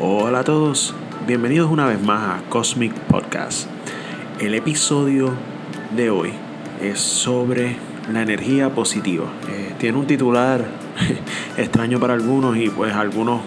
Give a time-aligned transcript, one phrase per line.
[0.00, 0.94] Hola a todos,
[1.26, 3.68] bienvenidos una vez más a Cosmic Podcast.
[4.38, 5.32] El episodio
[5.96, 6.30] de hoy
[6.80, 7.76] es sobre
[8.12, 9.24] la energía positiva.
[9.48, 10.64] Eh, tiene un titular
[11.56, 13.40] extraño para algunos y pues algunos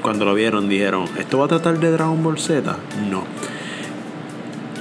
[0.00, 2.74] cuando lo vieron dijeron, ¿esto va a tratar de Dragon Ball Z?
[3.10, 3.24] No.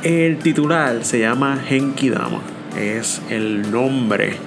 [0.04, 2.40] El titular se llama Genki Dama.
[2.80, 4.38] Es el nombre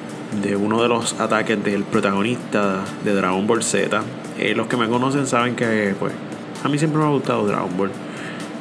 [0.43, 4.03] de uno de los ataques del protagonista de Dragon Ball Z.
[4.39, 6.15] Eh, los que me conocen saben que pues
[6.63, 7.91] a mí siempre me ha gustado Dragon Ball.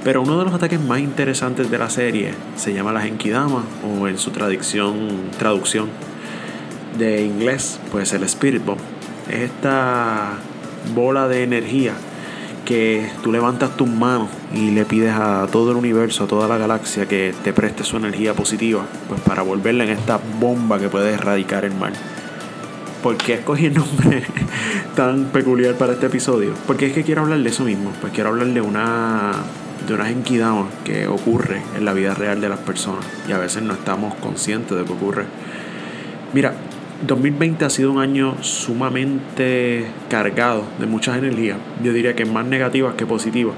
[0.04, 4.08] Pero uno de los ataques más interesantes de la serie se llama la Genkidama o
[4.08, 5.90] en su traducción, traducción
[6.98, 8.80] de inglés, pues el Spirit Bomb.
[9.30, 10.38] Es esta
[10.96, 11.94] bola de energía
[12.66, 16.58] que tú levantas tus manos y le pides a todo el universo, a toda la
[16.58, 21.12] galaxia que te preste su energía positiva, pues para volverla en esta bomba que puede
[21.12, 21.94] erradicar el mal.
[23.04, 24.24] ¿Por qué escogí el nombre
[24.96, 26.54] tan peculiar para este episodio?
[26.68, 29.32] Porque es que quiero hablar de eso mismo, pues quiero hablar de una
[29.88, 33.64] de una genkidama que ocurre en la vida real de las personas y a veces
[33.64, 35.26] no estamos conscientes de que ocurre.
[36.34, 36.54] Mira,
[37.08, 41.58] 2020 ha sido un año sumamente cargado de muchas energías.
[41.82, 43.56] Yo diría que más negativas que positivas.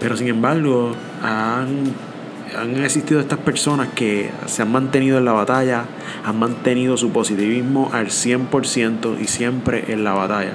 [0.00, 1.94] Pero sin embargo, han,
[2.56, 5.84] han existido estas personas que se han mantenido en la batalla,
[6.24, 10.52] han mantenido su positivismo al 100% y siempre en la batalla.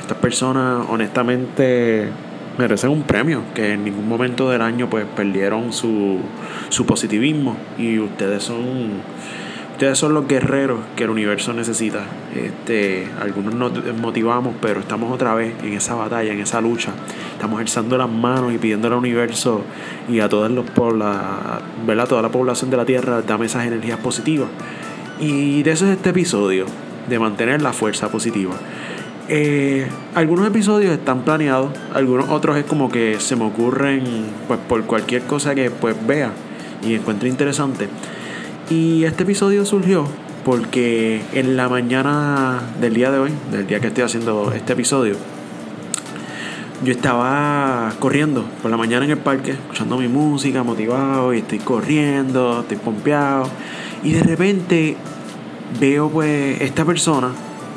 [0.00, 2.08] Estas personas honestamente
[2.58, 6.18] merecen un premio, que en ningún momento del año pues perdieron su,
[6.68, 9.02] su positivismo y ustedes son
[9.82, 12.04] Ustedes son los guerreros que el universo necesita.
[12.36, 16.92] Este, algunos nos motivamos, pero estamos otra vez en esa batalla, en esa lucha.
[17.32, 19.62] Estamos alzando las manos y pidiendo al universo
[20.08, 20.66] y a todos los
[21.84, 22.06] ¿verdad?
[22.06, 24.50] toda la población de la Tierra, dame esas energías positivas.
[25.18, 26.66] Y de eso es este episodio,
[27.08, 28.54] de mantener la fuerza positiva.
[29.28, 34.04] Eh, algunos episodios están planeados, algunos otros es como que se me ocurren
[34.46, 36.30] pues por cualquier cosa que pues vea
[36.84, 37.88] y encuentre interesante.
[38.72, 40.06] Y este episodio surgió
[40.46, 45.16] porque en la mañana del día de hoy, del día que estoy haciendo este episodio,
[46.82, 51.58] yo estaba corriendo por la mañana en el parque, escuchando mi música, motivado, y estoy
[51.58, 53.46] corriendo, estoy pompeado.
[54.02, 54.96] Y de repente
[55.78, 57.28] veo pues esta persona,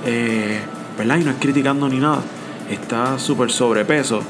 [0.06, 0.62] eh,
[0.97, 1.18] ¿verdad?
[1.18, 2.22] Y no es criticando ni nada,
[2.72, 4.22] está súper sobrepeso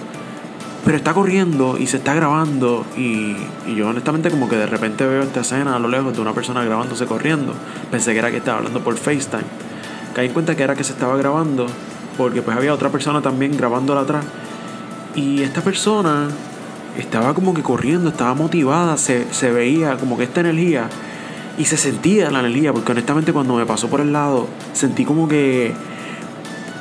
[0.86, 3.36] pero está corriendo y se está grabando y,
[3.76, 6.64] yo honestamente como que de repente veo esta escena a lo lejos de una persona
[6.64, 7.54] grabándose corriendo.
[7.90, 9.44] Pensé que era que estaba hablando por FaceTime.
[10.14, 11.66] Caí en cuenta que era que se estaba grabando
[12.18, 14.26] porque pues había otra persona también grabándola atrás.
[15.16, 16.28] Y esta persona
[17.00, 20.88] estaba como que corriendo, estaba motivada, se, se veía como que esta energía
[21.58, 25.28] y se sentía la energía porque honestamente cuando me pasó por el lado sentí como
[25.28, 25.74] que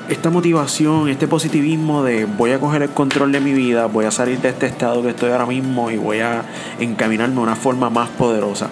[0.08, 4.10] esta motivación, este positivismo de voy a coger el control de mi vida, voy a
[4.10, 6.42] salir de este estado que estoy ahora mismo y voy a
[6.78, 8.68] encaminarme de una forma más poderosa.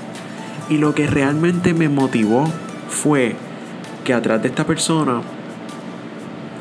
[0.68, 2.44] Y lo que realmente me motivó
[2.88, 3.34] fue
[4.04, 5.22] que atrás de esta persona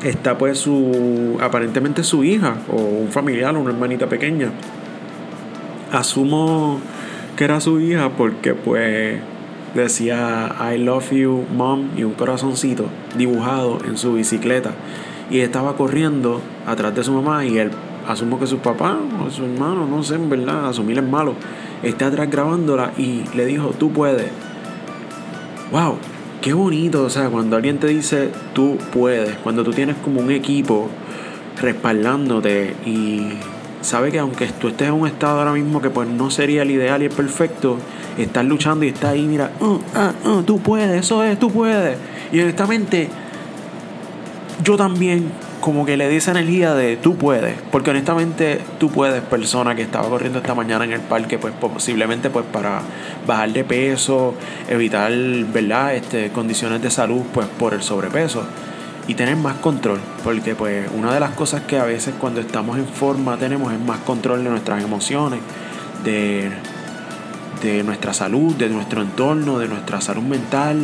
[0.02, 4.50] está pues su aparentemente su hija o un familiar o una hermanita pequeña.
[5.92, 6.80] Asumo
[7.36, 9.20] que era su hija porque pues
[9.74, 14.72] decía I love you mom y un corazoncito dibujado en su bicicleta
[15.30, 17.70] y estaba corriendo atrás de su mamá y él
[18.06, 21.34] asumo que su papá o su hermano, no sé en verdad, asumir malo,
[21.82, 24.30] está atrás grabándola y le dijo tú puedes.
[25.70, 25.96] Wow,
[26.42, 30.30] qué bonito, o sea, cuando alguien te dice tú puedes, cuando tú tienes como un
[30.30, 30.88] equipo
[31.60, 33.28] respaldándote y
[33.82, 36.70] sabe que aunque tú estés en un estado ahora mismo que pues no sería el
[36.70, 37.78] ideal y el perfecto,
[38.16, 41.98] estás luchando y está ahí, mira, uh, ah, uh, tú puedes, eso es, tú puedes.
[42.32, 43.08] Y honestamente,
[44.62, 49.22] yo también como que le di esa energía de tú puedes, porque honestamente tú puedes,
[49.22, 52.82] persona que estaba corriendo esta mañana en el parque, pues posiblemente pues para
[53.26, 54.34] bajar de peso,
[54.68, 55.12] evitar,
[55.52, 55.94] ¿verdad?
[55.94, 58.44] Este, condiciones de salud pues por el sobrepeso
[59.08, 62.78] y tener más control, porque pues una de las cosas que a veces cuando estamos
[62.78, 65.40] en forma tenemos es más control de nuestras emociones,
[66.04, 66.50] de
[67.62, 70.78] de nuestra salud, de nuestro entorno, de nuestra salud mental,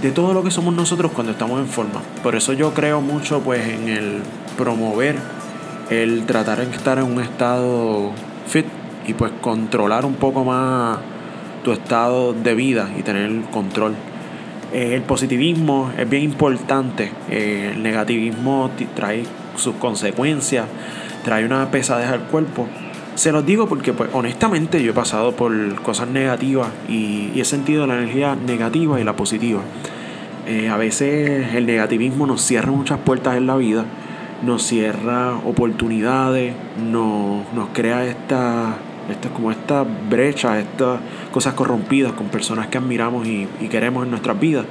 [0.00, 2.00] de todo lo que somos nosotros cuando estamos en forma.
[2.22, 4.22] Por eso yo creo mucho pues en el
[4.56, 5.16] promover,
[5.90, 8.12] el tratar de estar en un estado
[8.46, 8.66] fit
[9.06, 10.98] y pues controlar un poco más
[11.64, 13.94] tu estado de vida y tener el control.
[14.72, 19.24] Eh, el positivismo es bien importante, eh, el negativismo trae
[19.56, 20.66] sus consecuencias,
[21.24, 22.66] trae una pesadez al cuerpo
[23.14, 25.52] se los digo porque, pues, honestamente, yo he pasado por
[25.82, 29.60] cosas negativas y, he sentido la energía negativa y la positiva.
[30.46, 33.84] Eh, a veces el negativismo nos cierra muchas puertas en la vida
[34.42, 36.54] nos cierra oportunidades,
[36.90, 38.76] nos, nos crea esta,
[39.12, 41.00] esta, como esta brecha, estas
[41.32, 44.66] cosas corrompidas con personas que admiramos y, y queremos en nuestras vidas.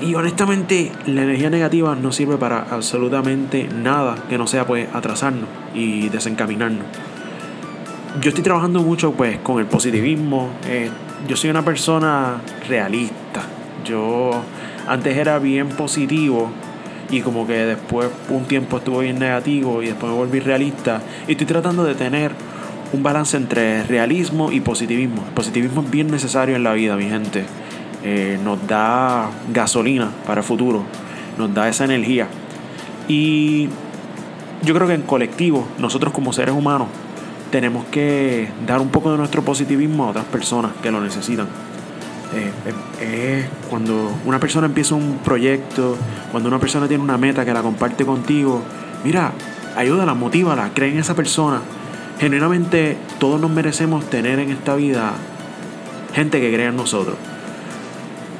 [0.00, 5.48] Y honestamente, la energía negativa no sirve para absolutamente nada que no sea pues atrasarnos
[5.74, 6.84] y desencaminarnos.
[8.20, 10.50] Yo estoy trabajando mucho pues con el positivismo.
[10.66, 10.88] Eh,
[11.26, 13.42] yo soy una persona realista.
[13.84, 14.40] Yo
[14.86, 16.50] antes era bien positivo
[17.10, 21.00] y como que después un tiempo estuve bien negativo y después me volví realista.
[21.26, 22.32] Y estoy tratando de tener
[22.92, 25.24] un balance entre realismo y positivismo.
[25.26, 27.44] El positivismo es bien necesario en la vida, mi gente.
[28.04, 30.84] Eh, nos da gasolina para el futuro,
[31.36, 32.28] nos da esa energía.
[33.08, 33.68] Y
[34.62, 36.88] yo creo que en colectivo, nosotros como seres humanos,
[37.50, 41.46] tenemos que dar un poco de nuestro positivismo a otras personas que lo necesitan.
[43.00, 45.96] Eh, cuando una persona empieza un proyecto,
[46.30, 48.62] cuando una persona tiene una meta que la comparte contigo,
[49.02, 49.32] mira,
[49.76, 51.62] ayúdala, motívala, cree en esa persona.
[52.18, 55.12] Genuinamente todos nos merecemos tener en esta vida
[56.14, 57.16] gente que crea en nosotros.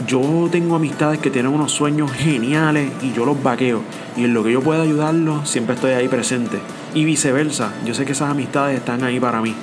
[0.07, 3.83] Yo tengo amistades que tienen unos sueños geniales y yo los vaqueo.
[4.17, 6.59] Y en lo que yo pueda ayudarlos, siempre estoy ahí presente.
[6.95, 9.55] Y viceversa, yo sé que esas amistades están ahí para mí.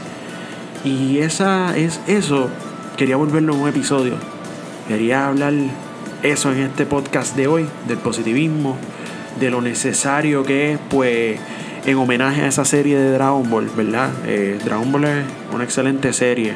[0.86, 2.50] Y esa es eso.
[2.96, 4.14] Quería volverlo en un episodio.
[4.88, 5.54] Quería hablar
[6.24, 8.78] eso en este podcast de hoy, del positivismo,
[9.40, 11.40] de lo necesario que es, pues,
[11.86, 14.10] en homenaje a esa serie de Dragon Ball, ¿verdad?
[14.26, 16.54] Eh, Dragon Ball es una excelente serie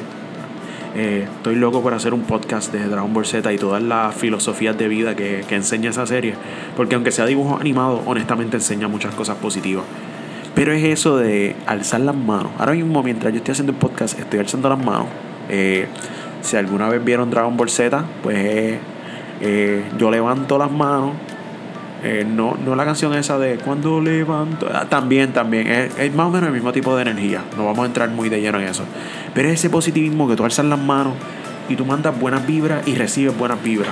[0.96, 4.76] eh, estoy loco por hacer un podcast de Dragon Ball Z y todas las filosofías
[4.76, 6.34] de vida que, enseña esa serie.
[6.76, 9.86] Porque aunque sea dibujo animado, honestamente enseña muchas cosas positivas.
[10.56, 12.52] Pero es eso de alzar las manos.
[12.58, 15.08] Ahora mismo, mientras yo estoy haciendo el podcast, estoy alzando las manos.
[15.48, 15.88] Eh,
[16.42, 18.80] si alguna vez vieron Dragon Ball Z, pues
[19.98, 21.14] yo levanto las manos
[22.02, 24.68] eh, no, no la canción esa de cuando levanto.
[24.74, 25.68] Ah, también, también.
[25.68, 27.44] Es, más o menos el mismo tipo de energía.
[27.58, 28.84] No vamos a entrar muy de lleno en eso.
[29.34, 31.14] Pero es ese positivismo que tú alzas las manos
[31.68, 33.92] y tú mandas buenas vibras y recibes buenas vibras.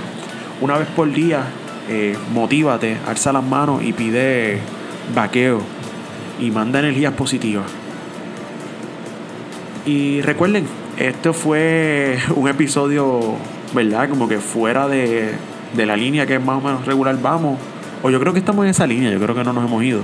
[0.61, 1.43] Una vez por día,
[1.89, 4.59] eh, motívate, alza las manos y pide
[5.13, 5.61] vaqueo
[6.39, 7.65] y manda energías positivas.
[9.85, 10.65] Y recuerden,
[10.97, 13.35] esto fue un episodio,
[13.73, 14.09] ¿verdad?
[14.09, 15.33] Como que fuera de,
[15.75, 17.59] de la línea que más o menos regular vamos
[18.03, 20.01] o yo creo que estamos en esa línea, yo creo que no nos hemos ido.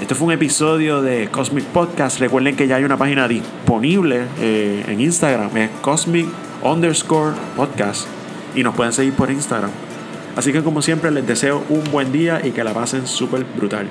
[0.00, 2.18] Este fue un episodio de Cosmic Podcast.
[2.18, 6.26] Recuerden que ya hay una página disponible eh, en Instagram, es Cosmic
[6.62, 8.06] underscore podcast.
[8.54, 9.70] Y nos pueden seguir por Instagram.
[10.34, 13.88] Así que como siempre les deseo un buen día y que la pasen súper brutal.